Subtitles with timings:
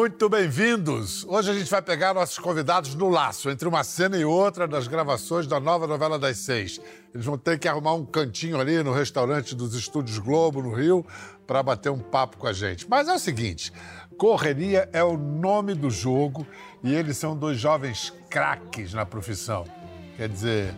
[0.00, 1.26] Muito bem-vindos!
[1.28, 4.88] Hoje a gente vai pegar nossos convidados no laço, entre uma cena e outra das
[4.88, 6.80] gravações da nova novela das seis.
[7.12, 11.04] Eles vão ter que arrumar um cantinho ali no restaurante dos Estúdios Globo, no Rio,
[11.46, 12.88] para bater um papo com a gente.
[12.88, 13.74] Mas é o seguinte:
[14.16, 16.46] correria é o nome do jogo
[16.82, 19.66] e eles são dois jovens craques na profissão.
[20.16, 20.74] Quer dizer,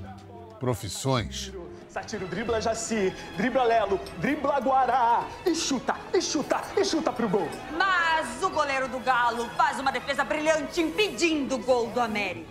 [0.59, 1.53] profissões.
[1.93, 7.47] Satiro dribla Jaci, dribla Lelo, dribla Guará e chuta, e chuta, e chuta pro gol.
[7.77, 12.49] Mas o goleiro do Galo faz uma defesa brilhante impedindo o gol do América.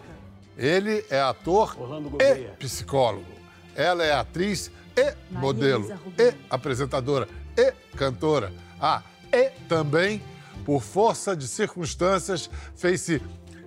[0.56, 1.76] Ele é ator
[2.22, 3.26] e psicólogo.
[3.76, 5.90] Ela é atriz e modelo,
[6.20, 8.54] e apresentadora, e cantora.
[8.80, 9.02] Ah,
[9.34, 10.22] e também,
[10.64, 13.20] por força de circunstâncias, fez-se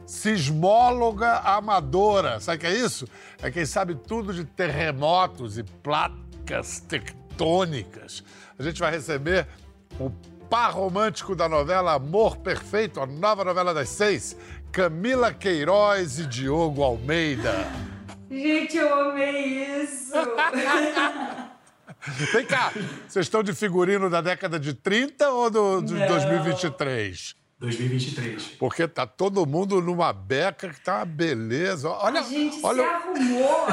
[0.07, 2.41] sismóloga amadora.
[2.41, 3.07] Sabe o que é isso?
[3.43, 8.23] É quem sabe tudo de terremotos e placas tectônicas.
[8.59, 9.47] A gente vai receber
[9.99, 10.11] o
[10.49, 14.37] par romântico da novela Amor Perfeito, a nova novela das seis,
[14.71, 17.67] Camila Queiroz e Diogo Almeida.
[18.31, 20.13] Gente, eu amei isso!
[22.33, 22.71] Vem cá,
[23.09, 26.07] vocês estão de figurino da década de 30 ou do, de Não.
[26.07, 27.35] 2023?
[27.65, 28.43] 2023.
[28.59, 31.89] Porque tá todo mundo numa beca que tá uma beleza.
[31.91, 32.83] Olha, a gente olha.
[32.83, 33.67] se arrumou.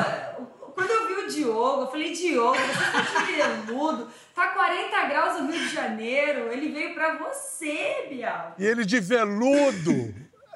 [0.73, 3.33] Quando eu vi o Diogo, eu falei, Diogo, você tá de
[3.67, 8.55] veludo, tá 40 graus no Rio de Janeiro, ele veio pra você, Bial.
[8.57, 10.13] E ele de veludo.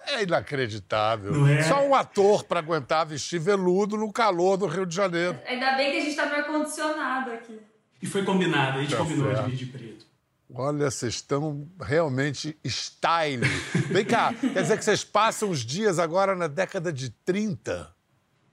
[0.08, 1.32] É inacreditável.
[1.32, 1.64] Não é?
[1.64, 5.38] Só um ator para aguentar vestir veludo no calor do Rio de Janeiro.
[5.48, 7.60] Ainda bem que a gente tá no ar-condicionado aqui.
[8.02, 9.46] E foi combinado, a gente Tá combinou certo.
[9.46, 10.06] de vir de preto.
[10.54, 13.44] Olha, vocês estão realmente style.
[13.90, 17.94] Vem cá, quer dizer que vocês passam os dias agora na década de 30?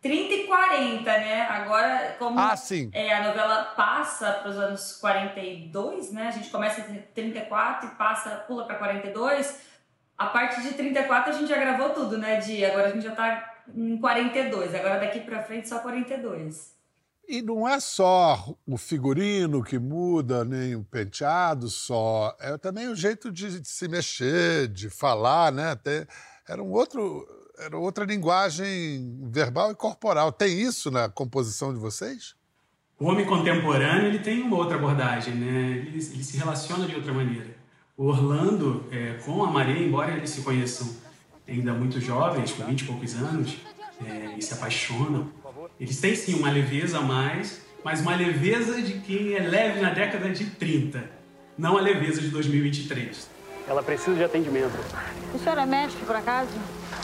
[0.00, 1.42] 30 e 40, né?
[1.42, 2.90] Agora, como Ah, sim.
[2.92, 6.26] é, a novela passa para os anos 42, né?
[6.26, 9.60] A gente começa em 34 e passa, pula para 42.
[10.18, 12.64] A partir de 34 a gente já gravou tudo, né, Di?
[12.64, 14.74] Agora a gente já tá em 42.
[14.74, 16.74] Agora daqui para frente só 42.
[17.28, 22.36] E não é só o figurino que muda, nem o penteado só.
[22.40, 25.70] É também o jeito de se mexer, de falar, né?
[25.70, 26.06] Até
[26.48, 27.26] era um outro,
[27.58, 30.32] era outra linguagem verbal e corporal.
[30.32, 32.34] Tem isso na composição de vocês?
[32.98, 35.70] O homem contemporâneo ele tem uma outra abordagem, né?
[35.70, 37.56] Ele, ele se relaciona de outra maneira.
[37.96, 40.88] O Orlando, é, com a Maria, embora eles se conheçam
[41.46, 43.56] ainda muito jovens, com 20 e poucos anos,
[44.04, 45.28] é, e se apaixonam,
[45.82, 49.90] eles têm sim uma leveza a mais, mas uma leveza de quem é leve na
[49.90, 51.02] década de 30,
[51.58, 53.28] não a leveza de 2023.
[53.66, 54.78] Ela precisa de atendimento.
[55.34, 56.52] O senhor é médico, por acaso?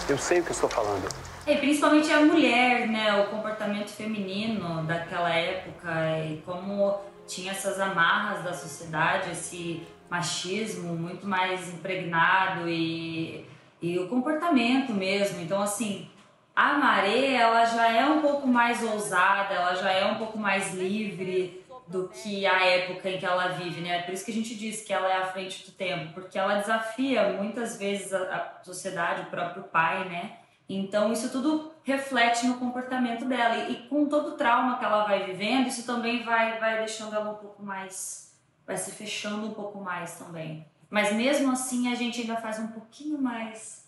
[0.09, 1.09] Eu sei o que estou falando.
[1.44, 3.21] E principalmente a mulher, né?
[3.21, 5.91] O comportamento feminino daquela época
[6.31, 13.44] e como tinha essas amarras da sociedade, esse machismo muito mais impregnado e,
[13.83, 15.41] e o comportamento mesmo.
[15.41, 16.09] Então, assim,
[16.58, 20.74] a Maré, ela já é um pouco mais ousada, ela já é um pouco mais
[20.74, 24.02] livre do que a época em que ela vive, né?
[24.02, 26.56] Por isso que a gente diz que ela é à frente do tempo, porque ela
[26.56, 30.38] desafia muitas vezes a, sociedade, o próprio pai, né?
[30.69, 35.26] Então isso tudo reflete no comportamento dela e com todo o trauma que ela vai
[35.26, 38.36] vivendo, isso também vai vai deixando ela um pouco mais,
[38.66, 40.66] vai se fechando um pouco mais também.
[40.90, 43.86] Mas mesmo assim a gente ainda faz um pouquinho mais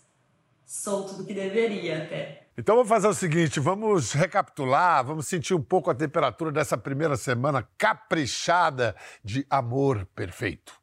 [0.64, 2.47] solto do que deveria até.
[2.60, 7.16] Então vamos fazer o seguinte, vamos recapitular, vamos sentir um pouco a temperatura dessa primeira
[7.16, 8.94] semana caprichada
[9.25, 10.75] de amor perfeito.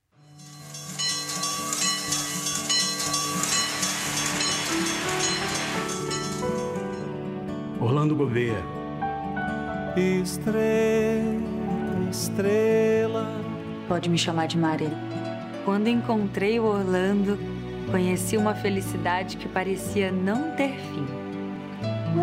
[7.80, 8.58] Orlando Gouveia,
[9.96, 11.22] Estrela,
[12.10, 13.40] estrela.
[13.88, 14.90] Pode me chamar de Maria.
[15.64, 17.38] Quando encontrei o Orlando,
[17.92, 21.27] conheci uma felicidade que parecia não ter fim.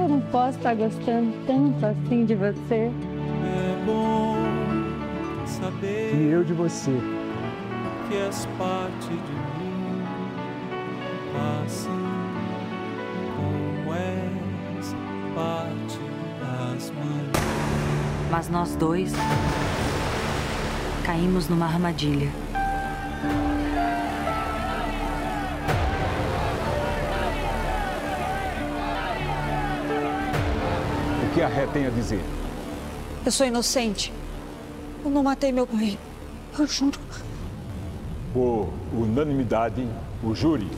[0.02, 2.90] Eu não posso estar gostando tanto assim de você.
[3.44, 4.36] É bom
[5.46, 6.90] saber E eu de você.
[8.08, 10.02] que és parte de mim,
[11.64, 12.04] assim
[13.36, 14.94] como és
[15.34, 15.98] parte
[16.40, 18.30] das manhãs.
[18.30, 19.12] Mas nós dois
[21.04, 22.30] caímos numa armadilha.
[31.44, 32.20] A ré tem a dizer?
[33.24, 34.12] Eu sou inocente.
[35.04, 35.98] Eu não matei meu pai.
[36.58, 36.98] Eu juro.
[38.32, 39.86] Por unanimidade,
[40.22, 40.70] o júri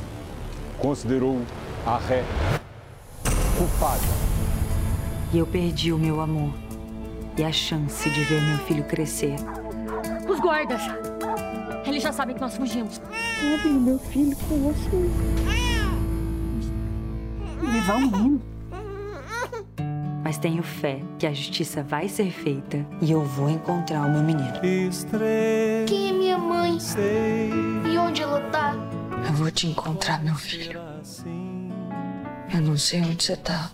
[0.78, 1.40] considerou
[1.86, 2.24] a ré
[3.56, 4.02] culpada.
[5.32, 6.52] E eu perdi o meu amor
[7.36, 9.36] e a chance de ver meu filho crescer.
[10.28, 10.82] Os guardas.
[11.86, 13.00] Eles já sabem que nós fugimos.
[13.42, 15.12] Levem o meu filho com vocês.
[17.62, 18.55] Levar o menino?
[20.26, 24.24] Mas tenho fé que a justiça vai ser feita e eu vou encontrar o meu
[24.24, 24.60] menino.
[25.86, 26.78] Quem é minha mãe?
[27.88, 28.74] E onde ela tá?
[29.24, 30.80] Eu vou te encontrar, meu filho.
[32.52, 33.70] Eu não sei onde você tá.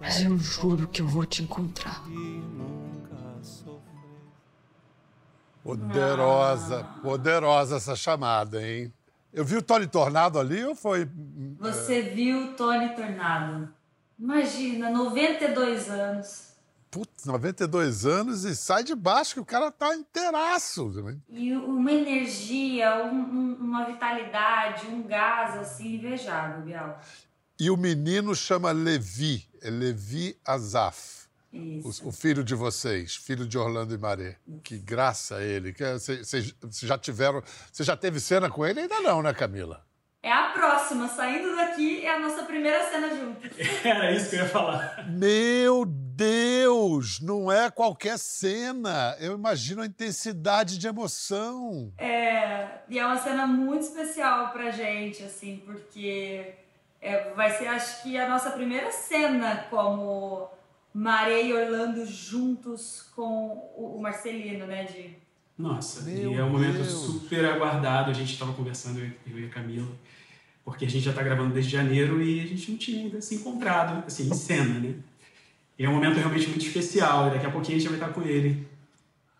[0.00, 2.02] Mas eu juro que eu vou te encontrar.
[5.62, 8.90] Poderosa, poderosa essa chamada, hein?
[9.34, 11.06] Eu vi o Tony Tornado ali ou foi.
[11.58, 13.68] Você viu o Tony Tornado?
[14.18, 16.54] Imagina, 92 anos.
[16.90, 20.92] Putz, 92 anos e sai de baixo que o cara tá inteiraço.
[21.28, 27.00] E uma energia, um- um- uma vitalidade, um gás assim invejável, Bial.
[27.58, 31.24] E o menino chama Levi, é Levi Azaf.
[31.52, 32.04] Isso.
[32.04, 34.36] O, o filho de vocês, filho de Orlando e Maré.
[34.62, 35.72] Que graça ele.
[35.72, 36.28] Vocês
[36.60, 37.42] vocês já tiveram.
[37.72, 38.80] Você já teve cena com ele?
[38.80, 39.84] Ainda não, né, Camila?
[40.24, 43.50] É a próxima, saindo daqui é a nossa primeira cena juntos.
[43.84, 45.04] Era isso que eu ia falar.
[45.06, 47.20] Meu Deus!
[47.20, 49.14] Não é qualquer cena.
[49.20, 51.92] Eu imagino a intensidade de emoção.
[51.98, 56.54] É, e é uma cena muito especial pra gente, assim, porque
[57.02, 60.48] é, vai ser, acho que, a nossa primeira cena como
[60.94, 65.22] Maré e Orlando juntos com o, o Marcelino, né, de...
[65.58, 66.88] Nossa, Meu e é um momento Deus.
[66.88, 68.10] super aguardado.
[68.10, 69.86] A gente estava conversando, eu e a Camila,
[70.64, 73.36] porque a gente já está gravando desde janeiro e a gente não tinha ainda se
[73.36, 74.94] encontrado, assim, em cena, né?
[75.78, 78.12] E é um momento realmente muito especial, e daqui a pouquinho a gente vai estar
[78.12, 78.66] com ele.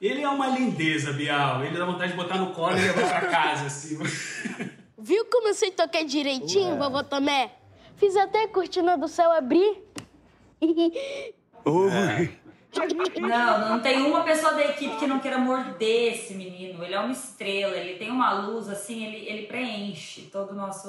[0.01, 1.65] Ele é uma lindeza, Bial.
[1.65, 3.99] Ele dá vontade de botar no colo e levar pra casa, assim.
[4.99, 7.53] Viu como eu sei tocar direitinho, vovó Tomé?
[7.97, 9.83] Fiz até a cortina do céu abrir.
[13.21, 16.83] Não, não tem uma pessoa da equipe que não queira morder esse menino.
[16.85, 20.89] Ele é uma estrela, ele tem uma luz, assim, ele, ele preenche todo o nosso,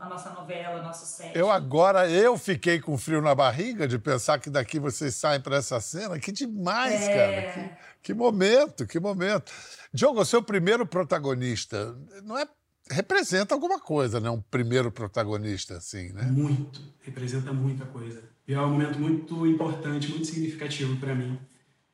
[0.00, 1.36] a nossa novela, o nosso set.
[1.36, 5.56] Eu agora, eu fiquei com frio na barriga de pensar que daqui vocês saem para
[5.56, 6.18] essa cena.
[6.18, 7.14] Que demais, É.
[7.14, 7.52] cara.
[7.52, 9.52] Que, que momento, que momento.
[9.92, 11.94] Diogo, o seu primeiro protagonista,
[12.24, 12.46] não é...
[12.90, 14.28] Representa alguma coisa, né?
[14.28, 16.22] Um primeiro protagonista, assim, né?
[16.24, 18.22] Muito, representa muita coisa.
[18.46, 21.38] E é um momento muito importante, muito significativo para mim.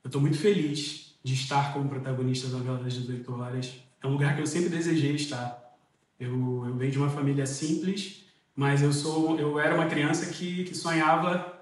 [0.03, 3.75] Eu estou muito feliz de estar como protagonista da novela das 18 horas.
[4.03, 5.77] É um lugar que eu sempre desejei estar.
[6.19, 8.25] Eu, eu venho de uma família simples,
[8.57, 11.59] mas eu sou, eu era uma criança que, que sonhava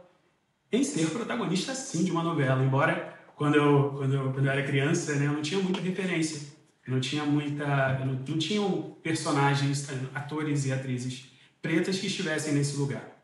[0.70, 2.64] em ser protagonista sim de uma novela.
[2.64, 6.54] Embora quando eu quando eu, quando eu era criança, né, eu não tinha muita referência.
[6.86, 11.26] Eu não tinha muita, não, não tinham personagens, atores e atrizes
[11.60, 13.15] pretas que estivessem nesse lugar.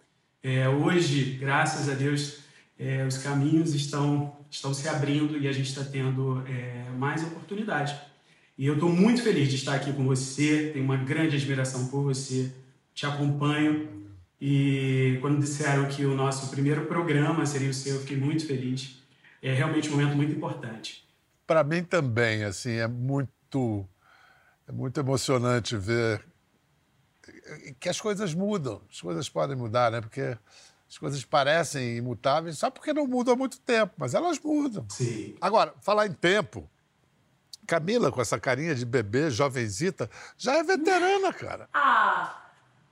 [0.43, 2.41] É, hoje, graças a Deus,
[2.77, 7.97] é, os caminhos estão, estão se abrindo e a gente está tendo é, mais oportunidade.
[8.59, 12.03] E eu estou muito feliz de estar aqui com você, tenho uma grande admiração por
[12.03, 12.53] você,
[12.93, 13.89] te acompanho.
[14.41, 19.01] E quando disseram que o nosso primeiro programa seria o seu, eu fiquei muito feliz.
[19.41, 21.07] É realmente um momento muito importante.
[21.47, 23.89] Para mim também, assim, é muito,
[24.67, 26.21] é muito emocionante ver
[27.81, 30.01] que as coisas mudam, as coisas podem mudar, né?
[30.01, 30.37] Porque
[30.89, 34.87] as coisas parecem imutáveis só porque não mudam há muito tempo, mas elas mudam.
[34.91, 35.35] Sim.
[35.41, 36.69] Agora, falar em tempo,
[37.67, 41.69] Camila, com essa carinha de bebê, jovenzita, já é veterana, cara.
[41.73, 42.43] Ah,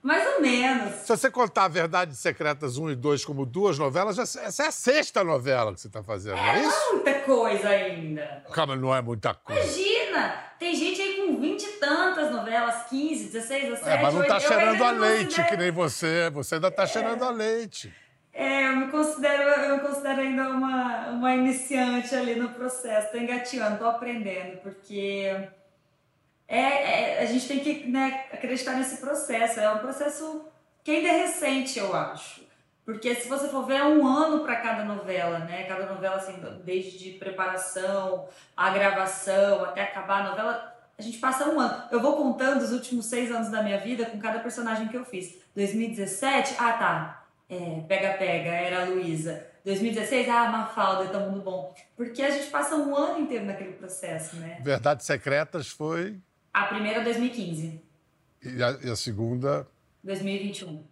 [0.01, 0.95] mais ou menos.
[1.01, 4.67] Se você contar a Verdades Secretas 1 e 2 como duas novelas, já- essa é
[4.67, 6.93] a sexta novela que você está fazendo, não é isso?
[6.93, 8.43] Muita coisa ainda.
[8.51, 9.61] Calma, não é muita coisa.
[9.61, 10.00] Imagina,
[10.59, 13.89] tem gente aí com 20 e tantas novelas, 15, 16, 17.
[13.89, 16.29] É, mas não tá eu- eu cheirando ainda a leite, considero- que nem você.
[16.29, 17.93] Você ainda tá cheirando a leite.
[18.33, 23.11] É, eu me considero, eu me considero ainda uma, uma iniciante ali no processo.
[23.11, 25.35] Tô engateando, tô aprendendo, porque
[26.47, 29.59] é, é- a gente tem que né, acreditar nesse processo.
[29.59, 30.45] É um processo
[30.83, 32.41] que ainda é recente, eu acho.
[32.85, 35.63] Porque se você for ver, é um ano para cada novela, né?
[35.63, 41.49] Cada novela, assim, desde de preparação, a gravação, até acabar a novela, a gente passa
[41.49, 41.83] um ano.
[41.91, 45.05] Eu vou contando os últimos seis anos da minha vida com cada personagem que eu
[45.05, 45.39] fiz.
[45.55, 49.45] 2017, ah tá, é, Pega Pega, era a Luísa.
[49.63, 51.75] 2016, ah, Mafalda, Tá Mundo Bom.
[51.95, 54.59] Porque a gente passa um ano inteiro naquele processo, né?
[54.63, 56.19] Verdades Secretas foi.
[56.53, 57.81] A primeira, 2015.
[58.43, 59.67] E a, e a segunda.
[60.03, 60.83] 2021.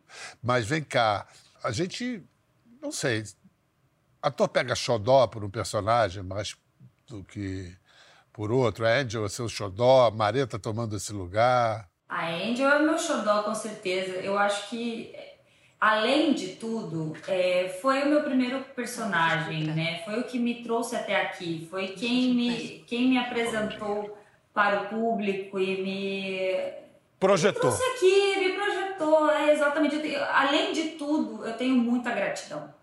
[0.42, 1.28] Mas vem cá,
[1.64, 2.24] a gente.
[2.82, 3.24] Não sei.
[4.22, 6.56] Ator pega xodó por um personagem mais
[7.08, 7.74] do que
[8.34, 8.86] por outro.
[8.86, 11.90] A Angel é seu xodó, Mareta tomando esse lugar.
[12.08, 14.14] A Angel é meu xodó, com certeza.
[14.18, 15.14] Eu acho que,
[15.80, 20.02] além de tudo, é, foi o meu primeiro personagem, né?
[20.04, 21.68] Foi o que me trouxe até aqui.
[21.70, 24.18] Foi quem me, quem me apresentou
[24.54, 26.89] para o público e me
[27.20, 27.72] projetou.
[27.72, 30.16] Me trouxe aqui, me projetou, é exatamente.
[30.16, 32.74] Além de tudo, eu tenho muita gratidão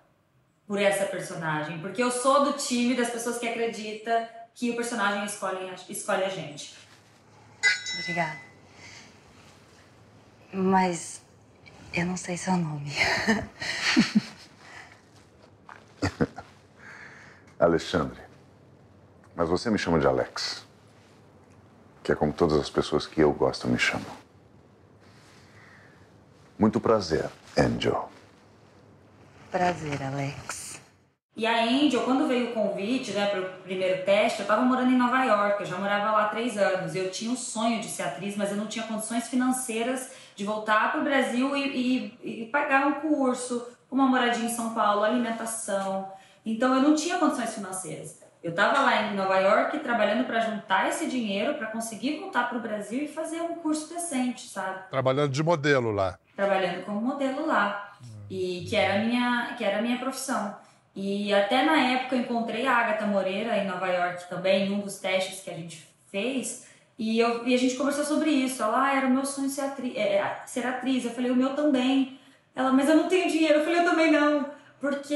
[0.66, 5.24] por essa personagem, porque eu sou do time das pessoas que acredita que o personagem
[5.24, 6.74] escolhe, escolhe a gente.
[8.00, 8.38] Obrigada.
[10.52, 11.22] Mas
[11.92, 12.92] eu não sei seu nome.
[17.58, 18.20] Alexandre.
[19.34, 20.66] Mas você me chama de Alex.
[22.02, 24.25] Que é como todas as pessoas que eu gosto me chamam.
[26.58, 28.08] Muito prazer, Angel.
[29.50, 30.80] Prazer, Alex.
[31.36, 34.90] E a Angel, quando veio o convite né, para o primeiro teste, eu estava morando
[34.90, 36.94] em Nova York, eu já morava lá há três anos.
[36.94, 40.92] Eu tinha o sonho de ser atriz, mas eu não tinha condições financeiras de voltar
[40.92, 46.10] para o Brasil e, e, e pagar um curso, uma moradia em São Paulo, alimentação.
[46.44, 48.18] Então eu não tinha condições financeiras.
[48.42, 52.56] Eu estava lá em Nova York trabalhando para juntar esse dinheiro para conseguir voltar para
[52.56, 54.88] o Brasil e fazer um curso decente, sabe?
[54.88, 56.18] Trabalhando de modelo lá.
[56.36, 57.96] Trabalhando como modelo lá.
[58.30, 60.54] E que era a minha, que era minha profissão.
[60.94, 64.80] E até na época eu encontrei a Agatha Moreira em Nova York também, em um
[64.80, 66.66] dos testes que a gente fez.
[66.98, 68.62] E, eu, e a gente conversou sobre isso.
[68.62, 71.04] Ela, ah, era o meu sonho ser atriz, é, ser atriz.
[71.04, 72.18] Eu falei, o meu também.
[72.54, 73.58] Ela, mas eu não tenho dinheiro.
[73.58, 74.46] Eu falei, eu também não.
[74.80, 75.14] Porque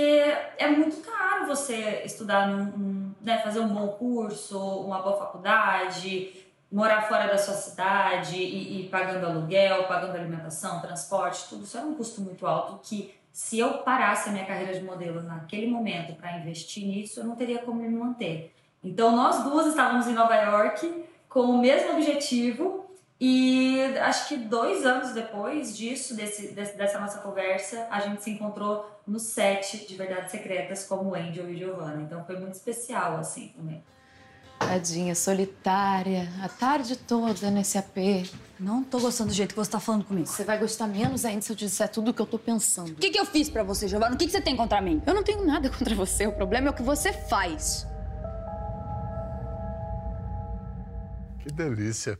[0.58, 6.30] é muito caro você estudar num, num né, fazer um bom curso, uma boa faculdade,
[6.70, 11.86] morar fora da sua cidade e, e pagando aluguel, pagando alimentação, transporte, tudo isso era
[11.86, 16.14] um custo muito alto que se eu parasse a minha carreira de modelo naquele momento
[16.14, 18.54] para investir nisso, eu não teria como me manter.
[18.82, 22.86] Então nós duas estávamos em Nova York com o mesmo objetivo
[23.20, 28.90] e acho que dois anos depois disso, desse, dessa nossa conversa, a gente se encontrou
[29.06, 32.00] no set de Verdades Secretas como Angel e Giovanna.
[32.00, 33.82] Então foi muito especial, assim, também.
[34.60, 38.30] Tadinha, solitária, a tarde toda nesse AP.
[38.58, 40.26] Não tô gostando do jeito que você tá falando comigo.
[40.26, 42.90] Você vai gostar menos ainda se eu disser tudo o que eu tô pensando.
[42.90, 44.14] O que, que eu fiz para você, Giovanna?
[44.14, 45.02] O que, que você tem contra mim?
[45.06, 46.26] Eu não tenho nada contra você.
[46.26, 47.86] O problema é o que você faz.
[51.40, 52.18] Que delícia.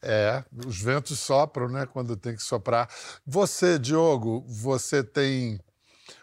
[0.00, 2.88] É, os ventos sopram, né, quando tem que soprar.
[3.26, 5.60] Você, Diogo, você tem.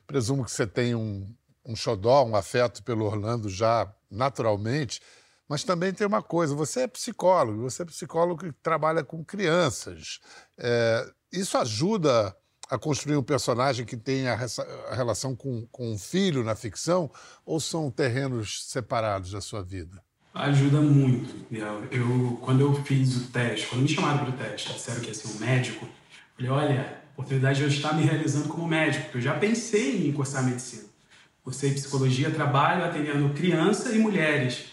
[0.07, 1.27] Presumo que você tem um,
[1.65, 5.01] um xodó, um afeto pelo Orlando já naturalmente,
[5.47, 10.19] mas também tem uma coisa: você é psicólogo, você é psicólogo que trabalha com crianças.
[10.57, 12.35] É, isso ajuda
[12.69, 14.37] a construir um personagem que tenha
[14.89, 17.09] a relação com, com um filho na ficção
[17.45, 20.01] ou são terrenos separados da sua vida?
[20.33, 21.33] Ajuda muito,
[21.91, 25.13] Eu, quando eu fiz o teste, quando me chamaram para o teste, disseram que ia
[25.13, 25.87] ser um médico,
[26.35, 30.13] falei, olha, oportunidade de eu estar me realizando como médico, porque eu já pensei em
[30.13, 30.83] cursar medicina.
[31.43, 34.65] Cursei psicologia, trabalho atendendo crianças e mulheres.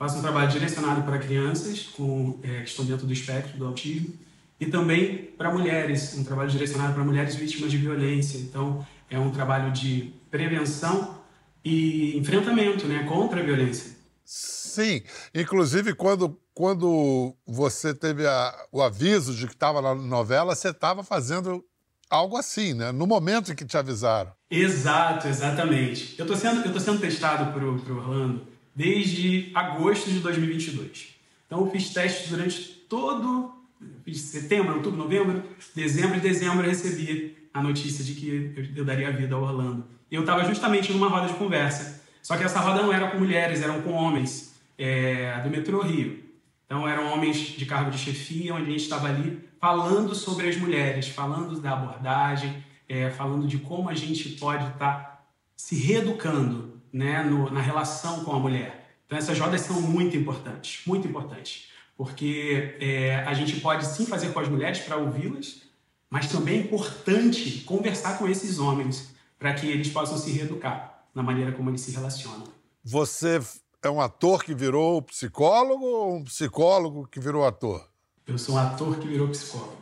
[0.00, 4.14] Faço um trabalho direcionado para crianças com, é, que estão dentro do espectro do autismo
[4.58, 8.38] e também para mulheres, um trabalho direcionado para mulheres vítimas de violência.
[8.38, 11.20] Então, é um trabalho de prevenção
[11.62, 13.94] e enfrentamento né, contra a violência.
[14.24, 15.02] Sim,
[15.34, 21.04] inclusive quando, quando você teve a, o aviso de que estava na novela, você estava
[21.04, 21.62] fazendo
[22.08, 22.90] algo assim, né?
[22.90, 24.32] No momento em que te avisaram.
[24.50, 26.14] Exato, exatamente.
[26.18, 31.14] Eu estou sendo, eu tô sendo testado para o Orlando desde agosto de 2022.
[31.46, 33.60] Então eu fiz testes durante todo
[34.04, 35.42] fiz setembro, outubro, novembro,
[35.74, 39.84] dezembro e dezembro eu recebi a notícia de que eu, daria vida ao Orlando.
[40.10, 42.02] E eu estava justamente numa roda de conversa.
[42.22, 46.22] Só que essa roda não era com mulheres, eram com homens é, do metrô Rio.
[46.66, 50.56] Então eram homens de cargo de chefia, onde a gente estava ali falando sobre as
[50.56, 55.22] mulheres, falando da abordagem, é, falando de como a gente pode estar tá
[55.56, 58.94] se reeducando né, no, na relação com a mulher.
[59.06, 64.32] Então essas rodas são muito importantes, muito importantes, porque é, a gente pode sim fazer
[64.32, 65.62] com as mulheres para ouvi-las,
[66.08, 71.22] mas também é importante conversar com esses homens para que eles possam se reeducar na
[71.22, 72.44] maneira como eles se relacionam.
[72.84, 73.40] Você
[73.82, 77.88] é um ator que virou psicólogo ou um psicólogo que virou ator?
[78.26, 79.80] Eu sou um ator que virou psicólogo.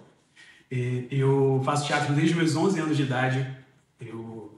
[0.71, 3.57] Eu faço teatro desde meus 11 anos de idade.
[4.01, 4.58] Eu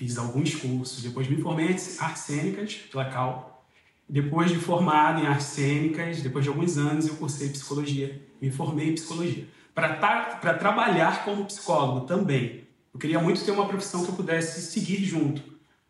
[0.00, 3.66] fiz alguns cursos, depois me formei em artes cênicas pela Cal.
[4.08, 8.18] Depois de formado em artes cênicas, depois de alguns anos, eu cursei psicologia.
[8.40, 9.46] Me formei em psicologia.
[9.74, 12.64] Para trabalhar como psicólogo também.
[12.94, 15.42] Eu queria muito ter uma profissão que eu pudesse seguir junto.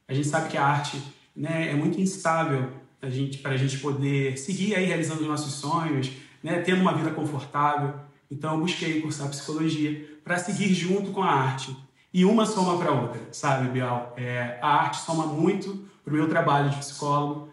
[0.09, 1.01] A gente sabe que a arte
[1.35, 2.69] né, é muito instável
[3.05, 6.11] gente, para a gente poder seguir aí realizando os nossos sonhos,
[6.43, 7.95] né, tendo uma vida confortável.
[8.29, 11.77] Então eu busquei cursar psicologia para seguir junto com a arte.
[12.13, 14.15] E uma soma para outra, sabe, Bial?
[14.17, 17.51] É, a arte soma muito para o meu trabalho de psicólogo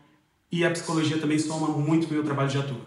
[0.52, 2.82] e a psicologia também soma muito para o meu trabalho de ator.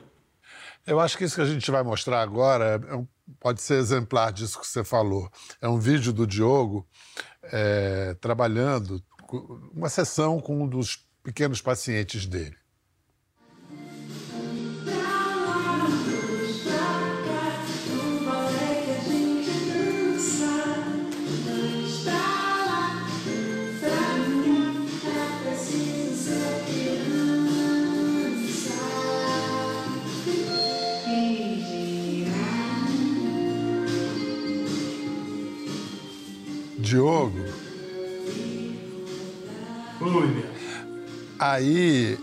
[0.86, 3.06] Eu acho que isso que a gente vai mostrar agora é um,
[3.38, 5.30] pode ser exemplar disso que você falou.
[5.60, 6.86] É um vídeo do Diogo
[7.44, 9.02] é, trabalhando
[9.72, 12.56] uma sessão com um dos pequenos pacientes dele.
[36.90, 37.38] Diogo.
[40.00, 40.44] Oi,
[41.38, 42.18] Aí,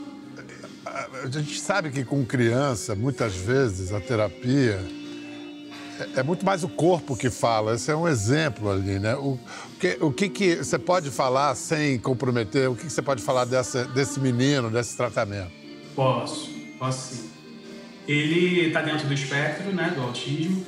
[1.24, 4.77] a gente sabe que com criança, muitas vezes, a terapia
[6.15, 7.75] é, é muito mais o corpo que fala.
[7.75, 9.15] Esse é um exemplo ali, né?
[9.15, 9.39] O
[9.79, 12.69] que, o que, que você pode falar sem comprometer?
[12.69, 15.51] O que, que você pode falar dessa, desse menino, desse tratamento?
[15.95, 17.29] Posso, posso sim.
[18.05, 20.65] Ele está dentro do espectro, né, do autismo.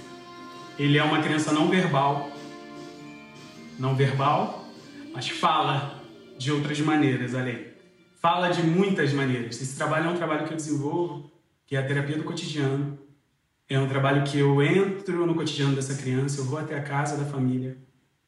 [0.78, 2.32] Ele é uma criança não verbal,
[3.80, 4.66] não verbal,
[5.14, 6.04] mas fala
[6.38, 7.68] de outras maneiras além.
[8.22, 9.62] Fala de muitas maneiras.
[9.62, 11.32] Esse trabalho é um trabalho que eu desenvolvo,
[11.66, 13.00] que é a terapia do cotidiano.
[13.70, 17.16] É um trabalho que eu entro no cotidiano dessa criança, eu vou até a casa
[17.16, 17.78] da família,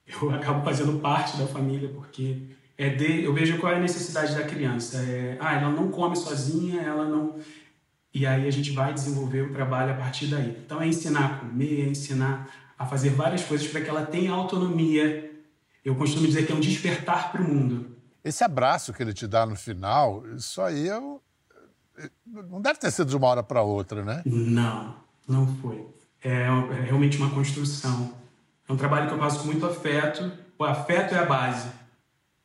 [0.07, 2.37] eu acabo fazendo parte da família, porque
[2.77, 4.97] é de, eu vejo qual é a necessidade da criança.
[4.97, 7.35] É, ah, ela não come sozinha, ela não.
[8.13, 10.55] E aí a gente vai desenvolver o trabalho a partir daí.
[10.65, 14.31] Então é ensinar a comer, é ensinar a fazer várias coisas para que ela tenha
[14.31, 15.30] autonomia
[15.83, 17.97] eu costumo dizer que é um despertar para o mundo.
[18.23, 20.99] Esse abraço que ele te dá no final, isso aí é
[22.25, 24.21] não deve ter sido de uma hora para outra, né?
[24.25, 24.95] Não,
[25.27, 25.85] não foi.
[26.23, 28.13] É, é, realmente uma construção.
[28.67, 30.31] É um trabalho que eu faço com muito afeto.
[30.57, 31.69] O afeto é a base.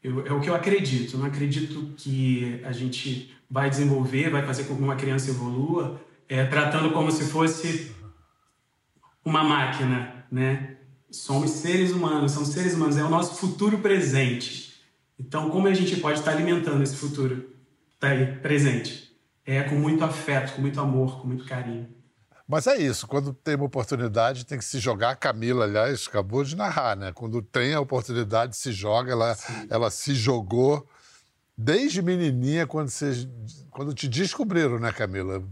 [0.02, 1.14] Eu, é o que eu acredito.
[1.14, 6.00] Eu não acredito que a gente vai desenvolver, vai fazer com que uma criança evolua,
[6.28, 7.94] é, tratando como se fosse
[9.24, 10.75] uma máquina, né?
[11.16, 14.74] Somos seres humanos, somos seres humanos, é o nosso futuro presente.
[15.18, 17.56] Então, como a gente pode estar alimentando esse futuro?
[17.94, 19.16] Está aí, presente.
[19.44, 21.88] É com muito afeto, com muito amor, com muito carinho.
[22.46, 25.10] Mas é isso, quando tem uma oportunidade, tem que se jogar.
[25.10, 27.12] A Camila, aliás, acabou de narrar, né?
[27.12, 29.10] Quando tem a oportunidade, se joga.
[29.10, 29.36] Ela,
[29.70, 30.86] ela se jogou
[31.56, 33.26] desde menininha, quando, você,
[33.70, 35.42] quando te descobriram, né, Camila?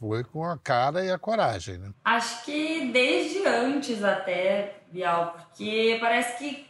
[0.00, 1.90] Foi com a cara e a coragem, né?
[2.02, 6.66] Acho que desde antes até, Bial, porque parece que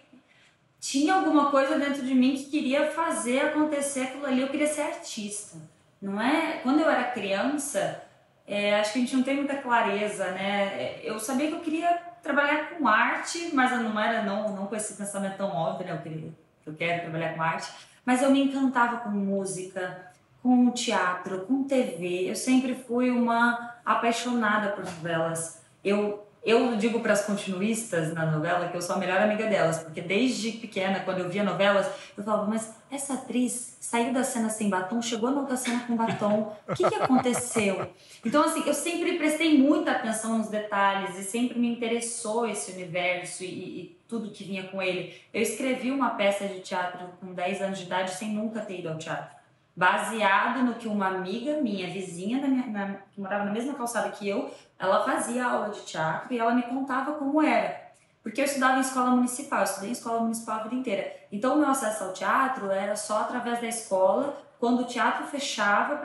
[0.80, 4.40] tinha alguma coisa dentro de mim que queria fazer acontecer aquilo ali.
[4.40, 5.58] Eu queria ser artista,
[6.02, 6.58] não é?
[6.64, 8.02] Quando eu era criança,
[8.44, 10.98] é, acho que a gente não tem muita clareza, né?
[11.04, 14.74] Eu sabia que eu queria trabalhar com arte, mas eu não era não, não com
[14.74, 15.92] esse pensamento tão óbvio, né?
[15.92, 16.34] Eu, queria,
[16.66, 17.70] eu quero trabalhar com arte,
[18.04, 20.09] mas eu me encantava com música
[20.42, 22.30] com teatro, com TV.
[22.30, 25.62] Eu sempre fui uma apaixonada por novelas.
[25.84, 29.82] Eu eu digo para as continuistas na novela que eu sou a melhor amiga delas,
[29.82, 34.48] porque desde pequena, quando eu via novelas, eu falava, mas essa atriz saiu da cena
[34.48, 37.86] sem batom, chegou na outra cena com batom, o que, que aconteceu?
[38.24, 43.44] Então, assim, eu sempre prestei muita atenção nos detalhes e sempre me interessou esse universo
[43.44, 45.14] e, e tudo que vinha com ele.
[45.34, 48.88] Eu escrevi uma peça de teatro com 10 anos de idade sem nunca ter ido
[48.88, 49.39] ao teatro
[49.74, 54.28] baseado no que uma amiga minha, vizinha, minha, na, que morava na mesma calçada que
[54.28, 57.90] eu, ela fazia aula de teatro e ela me contava como era.
[58.22, 61.12] Porque eu estudava em escola municipal, eu estudei em escola municipal a vida inteira.
[61.32, 65.96] Então, o meu acesso ao teatro era só através da escola, quando o teatro fechava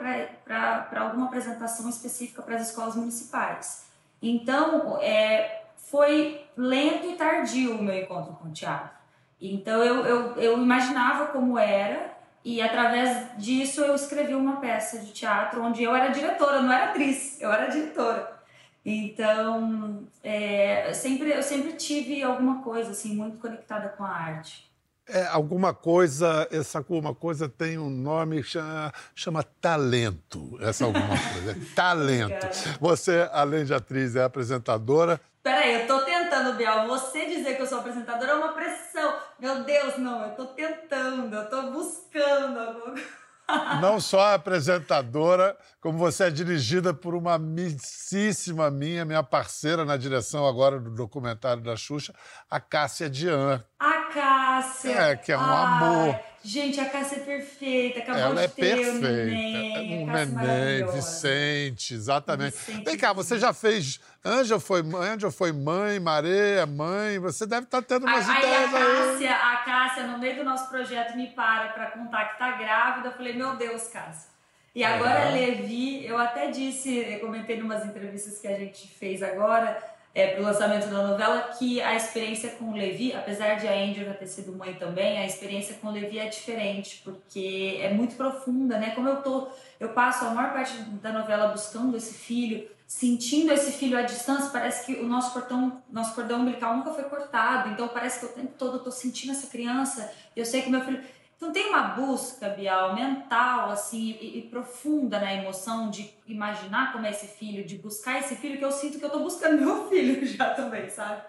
[0.44, 3.84] para alguma apresentação específica para as escolas municipais.
[4.22, 8.96] Então, é, foi lento e tardio o meu encontro com o teatro.
[9.38, 12.15] Então, eu, eu, eu imaginava como era,
[12.46, 16.90] e através disso eu escrevi uma peça de teatro onde eu era diretora, não era
[16.90, 18.40] atriz, eu era diretora.
[18.84, 24.70] Então, é, eu, sempre, eu sempre tive alguma coisa assim muito conectada com a arte.
[25.08, 30.56] É, alguma coisa, essa alguma coisa tem um nome chama, chama talento.
[30.60, 32.46] Essa alguma coisa, é talento.
[32.80, 35.20] Você, além de atriz, é apresentadora.
[35.42, 36.15] Peraí, eu tô tentando,
[36.56, 36.86] Biel.
[36.86, 39.14] Você dizer que eu sou apresentadora é uma pressão.
[39.38, 42.94] Meu Deus, não, eu tô tentando, eu tô buscando alguma
[43.48, 43.80] coisa.
[43.80, 50.46] Não só apresentadora, como você é dirigida por uma amicíssima minha, minha parceira na direção
[50.46, 52.12] agora do documentário da Xuxa,
[52.50, 53.64] a Cássia Dian.
[53.78, 54.90] A Cássia!
[54.90, 56.20] É, que é um Ai, amor.
[56.42, 58.90] Gente, a Cássia é perfeita, acabou Ela de é ter perfeita.
[58.90, 60.02] um neném.
[60.02, 62.56] Um neném, Vicente, exatamente.
[62.56, 67.18] Vicente, Vem cá, você já fez Ângela foi mãe, Ângela foi mãe, Maria é mãe,
[67.18, 69.34] você deve estar tá tendo umas aí, ideias a Cássia, aí.
[69.34, 73.08] A Cássia, no meio do nosso projeto, me para para contar que tá grávida.
[73.08, 74.30] Eu falei, meu Deus, Cássia.
[74.74, 79.22] E agora, Levi, eu até disse, eu comentei em umas entrevistas que a gente fez
[79.22, 79.82] agora,
[80.16, 83.72] é, para o lançamento da novela, que a experiência com o Levi, apesar de a
[83.72, 87.92] Angel já ter sido mãe também, a experiência com o Levi é diferente, porque é
[87.92, 88.92] muito profunda, né?
[88.94, 89.48] Como eu tô,
[89.78, 94.48] eu passo a maior parte da novela buscando esse filho, sentindo esse filho à distância,
[94.48, 98.28] parece que o nosso cordão, nosso cordão umbilical nunca foi cortado, então parece que o
[98.30, 101.04] tempo todo eu tô sentindo essa criança, eu sei que meu filho
[101.36, 107.04] então tem uma busca, Bial, mental, assim, e, e, profunda na emoção de imaginar como
[107.04, 109.86] é esse filho, de buscar esse filho, que eu sinto que eu tô buscando meu
[109.90, 111.22] filho já também, sabe?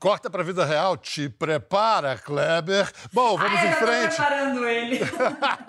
[0.00, 2.90] Corta pra vida real, te prepara, Kleber.
[3.12, 4.16] Bom, vamos Ai, em eu frente.
[4.16, 4.98] Tô preparando ele.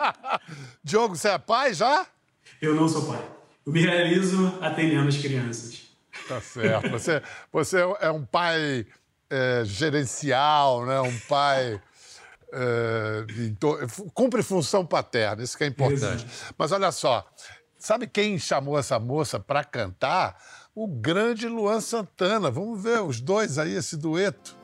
[0.83, 2.07] Diogo, você é pai já?
[2.61, 3.23] Eu não sou pai.
[3.65, 5.83] Eu me realizo atendendo as crianças.
[6.27, 6.89] Tá certo.
[6.89, 8.87] Você, você é um pai
[9.29, 11.01] é, gerencial, né?
[11.01, 11.81] Um pai
[12.53, 13.25] é,
[14.13, 16.25] cumpre função paterna, isso que é importante.
[16.25, 16.53] Exato.
[16.57, 17.25] Mas olha só,
[17.77, 20.37] sabe quem chamou essa moça para cantar?
[20.73, 22.49] O grande Luan Santana.
[22.49, 24.55] Vamos ver os dois aí, esse dueto.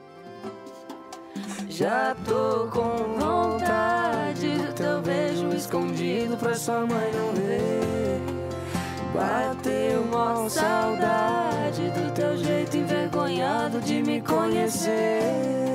[1.70, 8.22] Já tô com vontade do teu beijo escondido pra sua mãe não ver.
[9.14, 15.67] Bateu uma saudade do teu jeito envergonhado de me conhecer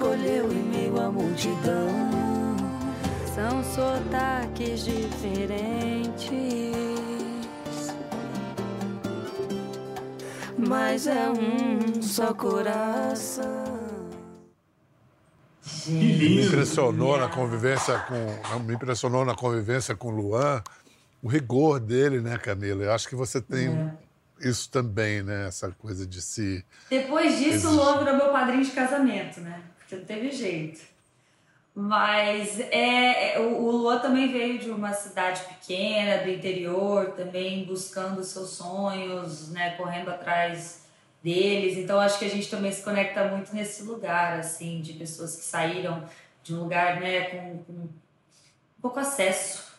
[0.00, 1.88] escolheu em meio à multidão.
[3.34, 6.30] São sotaques diferentes,
[10.56, 13.44] mas é um só coração.
[15.86, 18.60] Me impressionou na convivência com.
[18.60, 20.62] Me impressionou na convivência com o Luan
[21.22, 22.84] o rigor dele, né, Camila?
[22.84, 23.68] Eu acho que você tem.
[23.68, 25.46] É isso também, né?
[25.48, 26.64] Essa coisa de se.
[26.88, 29.62] Depois disso, o Luan virou meu padrinho de casamento, né?
[29.90, 30.80] Porque não teve jeito.
[31.74, 37.64] Mas é, é, o, o Luan também veio de uma cidade pequena, do interior, também
[37.64, 39.70] buscando seus sonhos, né?
[39.76, 40.84] Correndo atrás
[41.22, 41.76] deles.
[41.76, 45.42] Então acho que a gente também se conecta muito nesse lugar, assim, de pessoas que
[45.42, 46.04] saíram
[46.42, 47.88] de um lugar, né, com, com
[48.80, 49.70] pouco acesso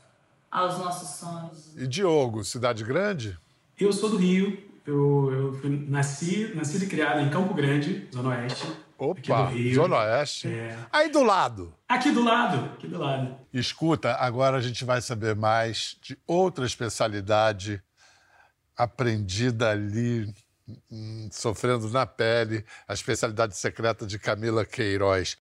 [0.49, 1.75] aos nossos sonhos.
[1.75, 3.37] E Diogo, cidade grande?
[3.79, 8.29] Eu sou do Rio, eu, eu fui, nasci, nasci e criado em Campo Grande, Zona
[8.29, 8.67] Oeste.
[9.01, 10.47] Opa, Zona Oeste.
[10.47, 10.77] É.
[10.91, 11.73] Aí do lado.
[11.89, 13.35] Aqui do lado, aqui do lado.
[13.51, 17.81] Escuta, agora a gente vai saber mais de outra especialidade
[18.77, 20.31] aprendida ali,
[20.91, 25.35] hum, sofrendo na pele, a especialidade secreta de Camila Queiroz.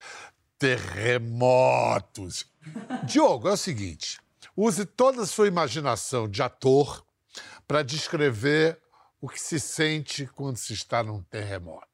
[0.59, 2.46] Terremotos.
[3.05, 4.18] Diogo, é o seguinte:
[4.57, 7.05] use toda a sua imaginação de ator
[7.68, 8.81] para descrever
[9.20, 11.89] o que se sente quando se está num terremoto.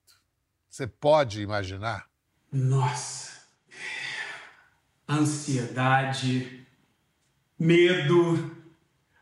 [0.76, 2.04] Você pode imaginar?
[2.52, 3.30] Nossa.
[5.08, 6.66] Ansiedade,
[7.58, 8.54] medo,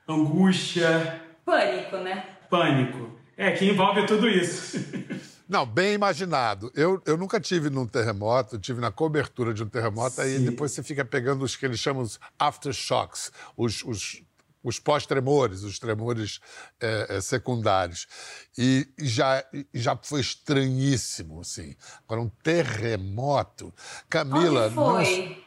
[0.09, 1.23] angústia.
[1.45, 2.39] Pânico, né?
[2.51, 3.17] Pânico.
[3.37, 4.79] É, que envolve tudo isso.
[5.49, 6.73] Não, bem imaginado.
[6.75, 10.23] Eu, eu nunca tive num terremoto, tive na cobertura de um terremoto, Sim.
[10.23, 14.25] aí depois você fica pegando os que eles chamam de aftershocks, os, os
[14.65, 16.41] os pós-tremores, os tremores
[16.81, 18.09] é, é, secundários.
[18.57, 21.77] E, já, já foi estranhíssimo, assim.
[22.05, 23.73] Agora, um terremoto.
[24.09, 24.67] Camila.
[24.69, 25.45] Onde foi?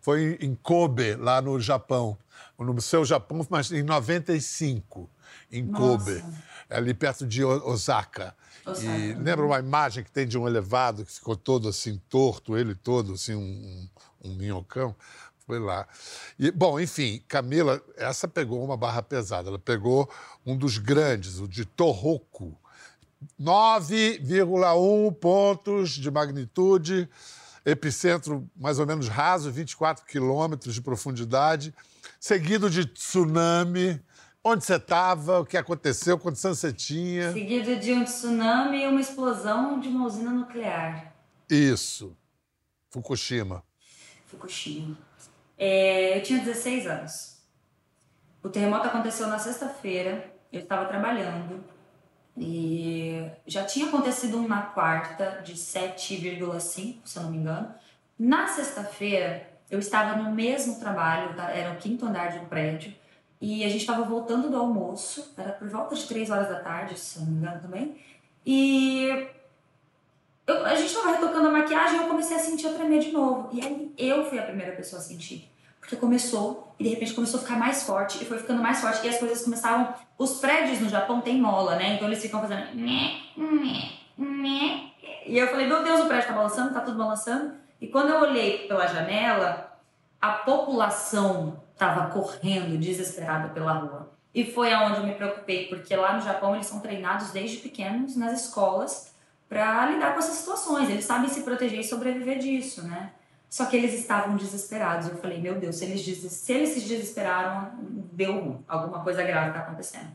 [0.00, 2.16] Foi em Kobe, lá no Japão.
[2.56, 5.10] No seu Japão, mas em 95,
[5.50, 6.24] em Kobe,
[6.70, 8.34] ali perto de Osaka.
[8.64, 8.86] Osaka.
[8.86, 12.74] E lembra uma imagem que tem de um elevado que ficou todo assim, torto, ele
[12.74, 13.88] todo, assim, um,
[14.22, 14.94] um minhocão?
[15.46, 15.86] Foi lá.
[16.38, 19.50] E, bom, enfim, Camila, essa pegou uma barra pesada.
[19.50, 20.10] Ela pegou
[20.44, 22.58] um dos grandes, o de Torroco.
[23.40, 27.08] 9,1 pontos de magnitude,
[27.64, 31.74] epicentro mais ou menos raso, 24 quilômetros de profundidade,
[32.20, 34.00] seguido de tsunami.
[34.42, 35.40] Onde você estava?
[35.40, 36.18] O que aconteceu?
[36.18, 37.32] Quantos anos você tinha?
[37.32, 41.14] Seguido de um tsunami e uma explosão de uma usina nuclear.
[41.48, 42.14] Isso.
[42.90, 43.64] Fukushima.
[44.26, 44.98] Fukushima.
[45.66, 47.38] É, eu tinha 16 anos.
[48.42, 51.64] O terremoto aconteceu na sexta-feira, eu estava trabalhando
[52.36, 57.74] e já tinha acontecido um na quarta de 7,5, se eu não me engano.
[58.18, 61.50] Na sexta-feira, eu estava no mesmo trabalho, tá?
[61.50, 62.94] era o quinto andar de um prédio,
[63.40, 66.98] e a gente estava voltando do almoço, era por volta de 3 horas da tarde,
[66.98, 67.98] se eu não me engano também,
[68.44, 69.28] e
[70.46, 73.12] eu, a gente estava retocando a maquiagem e eu comecei a sentir a tremer de
[73.12, 73.48] novo.
[73.50, 75.53] E aí eu fui a primeira pessoa a sentir.
[75.84, 79.04] Porque começou, e de repente começou a ficar mais forte, e foi ficando mais forte,
[79.04, 79.94] e as coisas começavam.
[80.16, 81.94] Os prédios no Japão têm mola, né?
[81.94, 82.68] Então eles ficam fazendo.
[85.26, 87.52] E eu falei, meu Deus, o prédio tá balançando, tá tudo balançando.
[87.78, 89.78] E quando eu olhei pela janela,
[90.18, 94.10] a população estava correndo desesperada pela rua.
[94.34, 98.16] E foi aonde eu me preocupei, porque lá no Japão eles são treinados desde pequenos
[98.16, 99.14] nas escolas
[99.50, 100.88] para lidar com essas situações.
[100.88, 103.12] Eles sabem se proteger e sobreviver disso, né?
[103.54, 105.08] Só que eles estavam desesperados.
[105.08, 107.70] Eu falei, meu Deus, se eles, se eles se desesperaram,
[108.12, 108.64] deu ruim.
[108.66, 110.08] Alguma coisa grave está acontecendo.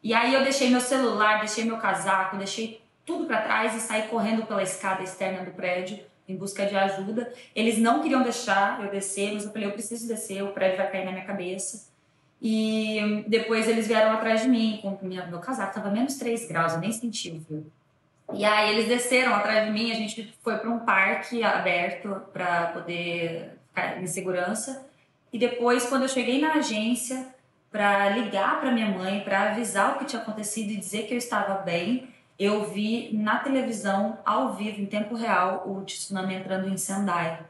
[0.00, 4.02] E aí eu deixei meu celular, deixei meu casaco, deixei tudo para trás e saí
[4.02, 7.32] correndo pela escada externa do prédio em busca de ajuda.
[7.56, 10.88] Eles não queriam deixar eu descer, mas eu falei, eu preciso descer, o prédio vai
[10.88, 11.88] cair na minha cabeça.
[12.40, 16.74] E depois eles vieram atrás de mim com minha, meu casaco, tava menos 3 graus,
[16.74, 17.66] eu nem senti o frio.
[18.34, 22.66] E aí eles desceram atrás de mim, a gente foi para um parque aberto para
[22.68, 24.86] poder ficar em segurança.
[25.32, 27.34] E depois, quando eu cheguei na agência
[27.70, 31.18] para ligar para minha mãe, para avisar o que tinha acontecido e dizer que eu
[31.18, 32.08] estava bem,
[32.38, 37.40] eu vi na televisão, ao vivo, em tempo real, o tsunami entrando em Sendai,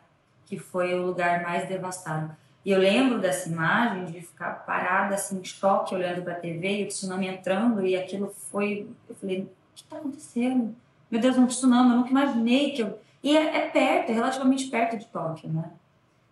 [0.45, 2.37] que foi o lugar mais devastado.
[2.65, 6.81] E eu lembro dessa imagem de ficar parada, assim, em choque, olhando para a TV
[6.81, 8.89] e o tsunami entrando, e aquilo foi.
[9.09, 10.75] Eu falei, que está acontecendo?
[11.11, 12.99] Meu Deus, um tsunami, eu nunca imaginei que eu.
[13.23, 15.71] E é, é perto, é relativamente perto de Tóquio, né?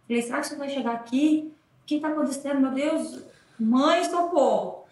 [0.06, 1.52] Falei, será que você vai chegar aqui?
[1.82, 2.60] O que está acontecendo?
[2.60, 3.22] Meu Deus,
[3.58, 4.84] mãe, socorro!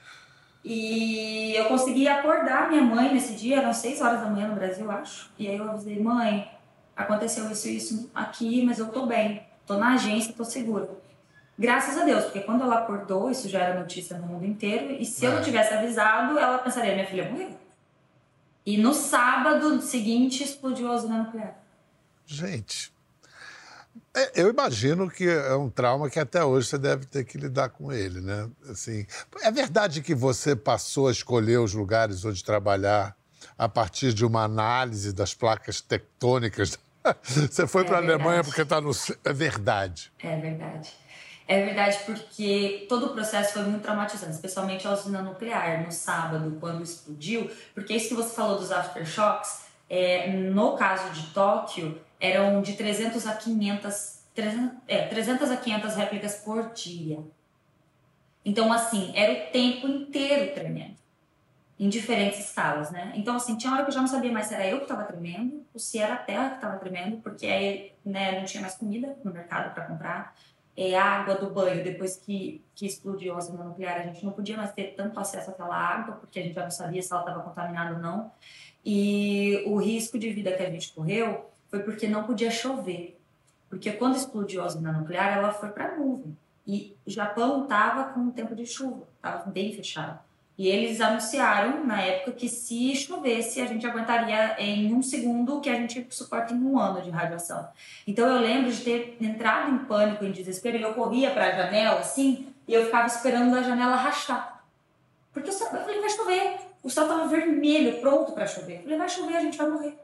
[0.64, 4.88] E eu consegui acordar minha mãe nesse dia, eram seis horas da manhã no Brasil,
[4.90, 5.30] acho.
[5.38, 6.48] E aí eu avisei, mãe,
[6.96, 10.88] aconteceu isso e isso aqui, mas eu tô bem, tô na agência, tô segura.
[11.58, 15.04] Graças a Deus, porque quando ela acordou, isso já era notícia no mundo inteiro, e
[15.04, 15.28] se é.
[15.28, 17.61] eu não tivesse avisado, ela pensaria, minha filha morreu.
[18.64, 21.56] E no sábado seguinte explodiu a usina nuclear.
[22.24, 22.92] Gente,
[24.14, 27.70] é, eu imagino que é um trauma que até hoje você deve ter que lidar
[27.70, 28.48] com ele, né?
[28.68, 29.06] Assim,
[29.42, 33.16] é verdade que você passou a escolher os lugares onde trabalhar
[33.56, 36.78] a partir de uma análise das placas tectônicas.
[37.22, 38.92] Você foi é para a Alemanha porque está no.
[39.24, 40.12] É verdade.
[40.20, 40.92] É verdade.
[41.46, 46.56] É verdade, porque todo o processo foi muito traumatizante, especialmente a usina nuclear, no sábado,
[46.60, 47.50] quando explodiu.
[47.74, 53.26] Porque isso que você falou dos aftershocks, é, no caso de Tóquio, eram de 300
[53.26, 57.18] a 500, 300, é, 300 a 500 réplicas por dia.
[58.44, 60.96] Então, assim, era o tempo inteiro tremendo,
[61.78, 63.12] em diferentes escalas, né?
[63.14, 65.04] Então, assim, tinha hora que eu já não sabia mais se era eu que estava
[65.04, 68.74] tremendo ou se era a terra que estava tremendo, porque aí, né, não tinha mais
[68.74, 70.34] comida no mercado para comprar
[70.76, 74.56] é, água do banho, depois que, que explodiu a usina nuclear, a gente não podia
[74.56, 77.42] mais ter tanto acesso àquela água, porque a gente já não sabia se ela estava
[77.42, 78.32] contaminada ou não.
[78.84, 83.18] E o risco de vida que a gente correu foi porque não podia chover.
[83.68, 86.36] Porque quando explodiu a usina nuclear, ela foi para a nuvem.
[86.66, 90.20] E o Japão estava com um tempo de chuva, estava bem fechado.
[90.62, 95.60] E eles anunciaram na época que se chovesse, a gente aguentaria em um segundo o
[95.60, 97.68] que a gente suporta em um ano de radiação.
[98.06, 101.50] Então eu lembro de ter entrado em pânico, em desespero, e eu corria para a
[101.50, 104.64] janela assim, e eu ficava esperando a janela rachar.
[105.32, 106.60] Porque eu, falei, vai chover.
[106.80, 108.76] O céu estava vermelho, pronto para chover.
[108.76, 109.98] Eu falei, vai chover, a gente vai morrer.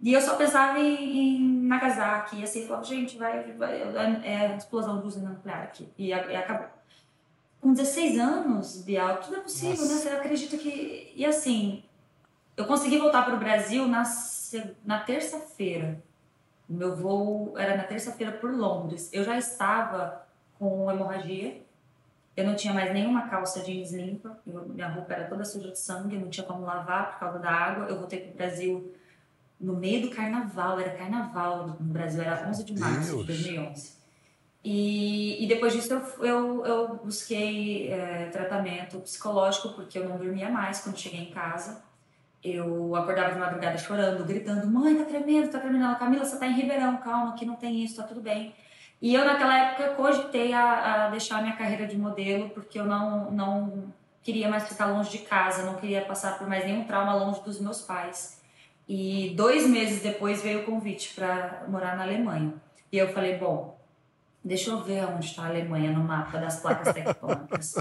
[0.00, 3.82] E eu só pensava em, em Nagasaki, e assim, falava, gente, vai, vai
[4.24, 5.86] é a explosão de usina nuclear aqui.
[5.98, 6.79] E, e acabou
[7.60, 9.94] com 16 anos, Bial, tudo é possível, Nossa.
[9.94, 10.00] né?
[10.00, 11.12] Você acredita que.
[11.14, 11.82] E assim,
[12.56, 14.02] eu consegui voltar para o Brasil na,
[14.84, 16.02] na terça-feira.
[16.68, 19.10] O meu voo era na terça-feira por Londres.
[19.12, 20.26] Eu já estava
[20.58, 21.62] com hemorragia.
[22.36, 24.38] Eu não tinha mais nenhuma calça jeans limpa.
[24.46, 26.14] Eu, minha roupa era toda suja de sangue.
[26.14, 27.86] Eu não tinha como lavar por causa da água.
[27.86, 28.94] Eu voltei para o Brasil
[29.60, 30.78] no meio do carnaval.
[30.78, 32.22] Era carnaval no Brasil.
[32.22, 33.99] Era 11 de março de 2011.
[34.62, 40.50] E, e depois disso eu, eu, eu busquei é, tratamento psicológico porque eu não dormia
[40.50, 41.82] mais quando cheguei em casa.
[42.42, 45.84] Eu acordava de madrugada chorando, gritando: Mãe, tá tremendo, tá tremendo.
[45.84, 48.54] Ela, Camila, você tá em Ribeirão, calma, aqui não tem isso, tá tudo bem.
[49.00, 53.30] E eu, naquela época, cogitei a, a deixar minha carreira de modelo porque eu não,
[53.30, 53.92] não
[54.22, 57.58] queria mais ficar longe de casa, não queria passar por mais nenhum trauma longe dos
[57.60, 58.40] meus pais.
[58.86, 62.54] E dois meses depois veio o convite para morar na Alemanha.
[62.92, 63.79] E eu falei: Bom,
[64.42, 67.74] Deixa eu ver onde está a Alemanha no mapa das placas tectônicas.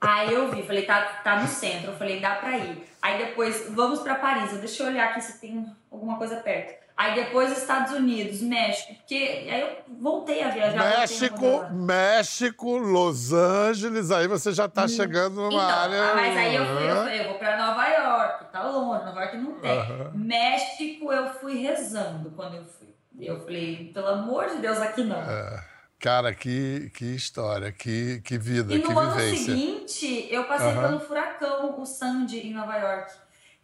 [0.00, 1.92] Aí eu vi, falei, tá, tá no centro.
[1.92, 2.84] Eu falei, dá pra ir.
[3.00, 4.52] Aí depois, vamos para Paris.
[4.58, 6.84] Deixa eu olhar aqui se tem alguma coisa perto.
[6.96, 9.14] Aí depois Estados Unidos, México, porque
[9.50, 10.78] aí eu voltei a viajar.
[10.78, 14.88] México, México, Los Angeles, aí você já tá hum.
[14.88, 16.14] chegando numa então, área.
[16.14, 19.36] Mas aí eu fui, eu, falei, eu vou para Nova York, tá longe, Nova York
[19.38, 19.78] não tem.
[19.78, 20.10] Uhum.
[20.14, 22.94] México eu fui rezando quando eu fui.
[23.18, 25.20] Eu falei, pelo amor de Deus, aqui não.
[25.20, 25.73] É.
[26.04, 30.82] Cara, que, que história, que, que vida, e que no ano seguinte, eu passei uhum.
[30.82, 33.10] pelo furacão, o Sandy, em Nova York.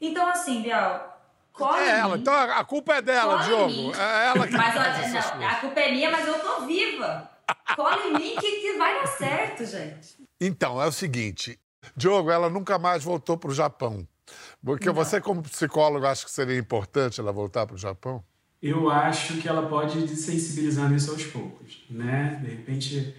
[0.01, 1.21] Então, assim, Bial,
[1.53, 3.95] Cola é ela, então a culpa é dela, Diogo.
[3.95, 7.31] É ela que mas, faz não, a culpa é minha, mas eu tô viva.
[7.77, 10.17] Cola em mim que, que vai dar certo, gente.
[10.41, 11.61] Então, é o seguinte,
[11.95, 14.09] Diogo, ela nunca mais voltou para o Japão.
[14.65, 18.25] Porque você, como psicólogo, acha que seria importante ela voltar para o Japão?
[18.63, 22.39] Eu acho que ela pode ir desensibilizando isso aos poucos, né?
[22.43, 23.15] De repente,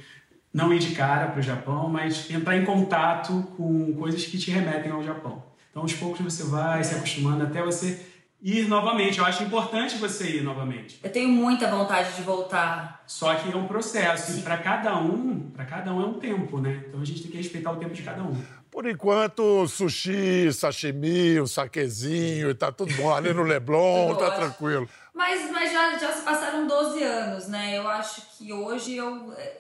[0.54, 4.52] não ir de cara para o Japão, mas entrar em contato com coisas que te
[4.52, 5.44] remetem ao Japão.
[5.72, 8.06] Então, aos poucos você vai se acostumando até você
[8.42, 9.20] ir novamente.
[9.20, 11.00] Eu acho importante você ir novamente.
[11.04, 13.04] Eu tenho muita vontade de voltar.
[13.08, 16.60] Só que é um processo e para cada um, para cada um é um tempo,
[16.60, 16.84] né?
[16.88, 18.36] Então a gente tem que respeitar o tempo de cada um.
[18.72, 23.14] Por enquanto, sushi, sashimi, um saquezinho, e tá tudo bom.
[23.14, 24.88] Ali no Leblon, tá tranquilo.
[25.14, 27.78] Mas, mas já, já se passaram 12 anos, né?
[27.78, 29.58] Eu acho que hoje eu, eh,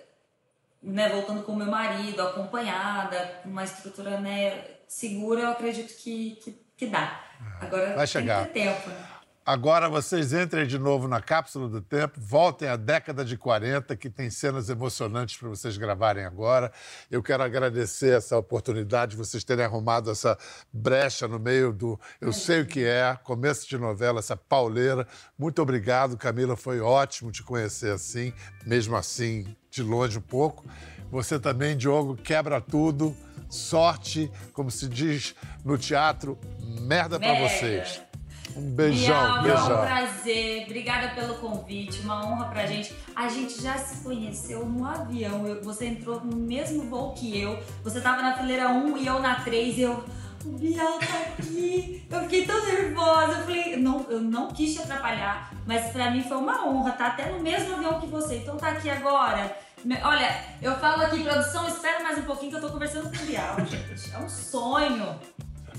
[0.81, 6.57] né, voltando com meu marido, acompanhada, com uma estrutura né, segura, eu acredito que, que,
[6.77, 7.21] que dá.
[7.59, 8.45] Agora Vai chegar.
[8.45, 9.10] tem tempo, né?
[9.43, 14.07] Agora vocês entrem de novo na cápsula do tempo, voltem à década de 40, que
[14.07, 16.71] tem cenas emocionantes para vocês gravarem agora.
[17.09, 20.37] Eu quero agradecer essa oportunidade de vocês terem arrumado essa
[20.71, 25.07] brecha no meio do Eu Sei o que é, começo de novela, essa pauleira.
[25.35, 26.55] Muito obrigado, Camila.
[26.55, 28.31] Foi ótimo te conhecer assim,
[28.63, 30.63] mesmo assim, de longe um pouco.
[31.09, 33.17] Você também, Diogo, quebra tudo.
[33.49, 36.39] Sorte, como se diz no teatro,
[36.79, 37.49] merda para Merda.
[37.49, 38.10] vocês.
[38.55, 39.71] Um beijão, Bial, beijão.
[39.71, 40.63] É um prazer.
[40.65, 41.99] Obrigada pelo convite.
[42.01, 42.93] Uma honra pra gente.
[43.15, 45.45] A gente já se conheceu no avião.
[45.47, 47.59] Eu- você entrou no mesmo voo que eu.
[47.83, 49.77] Você tava na fileira 1 e eu na 3.
[49.77, 50.03] E eu.
[50.43, 52.03] O Bial tá aqui.
[52.09, 53.33] Eu fiquei tão nervosa.
[53.39, 56.91] Eu falei, não, eu não quis te atrapalhar, mas pra mim foi uma honra.
[56.93, 58.37] Tá até no mesmo avião que você.
[58.37, 59.55] Então tá aqui agora.
[60.03, 63.25] Olha, eu falo aqui, produção, espera mais um pouquinho que eu tô conversando com o
[63.25, 64.13] Bial, gente.
[64.13, 65.15] É um sonho.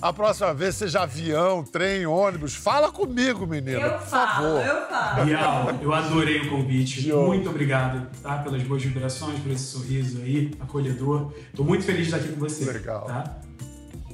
[0.02, 3.78] A próxima vez, seja avião, trem, ônibus, fala comigo, menina.
[3.78, 4.66] Eu por falo, favor.
[4.66, 5.24] eu falo.
[5.24, 7.12] Bial, eu adorei o convite.
[7.12, 8.38] Muito obrigado, tá?
[8.38, 11.32] Pelas boas vibrações, por esse sorriso aí, acolhedor.
[11.54, 12.64] Tô muito feliz de estar aqui com você.
[12.64, 13.04] Legal.
[13.04, 13.38] Tá?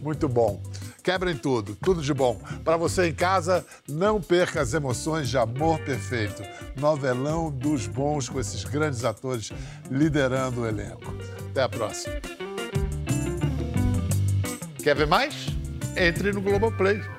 [0.03, 0.63] Muito bom.
[1.03, 2.39] Quebrem tudo, tudo de bom.
[2.63, 6.43] Para você em casa, não perca as emoções de Amor Perfeito.
[6.77, 9.51] Novelão dos bons com esses grandes atores
[9.91, 11.17] liderando o elenco.
[11.51, 12.15] Até a próxima.
[14.85, 15.58] Quer ver mais?
[15.99, 17.18] Entre no Globoplay.